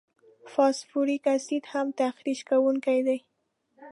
فاسفوریک 0.53 1.23
اسید 1.35 1.63
هم 1.73 1.87
تخریش 2.01 2.39
کوونکي 2.49 2.99
دي. 3.07 3.17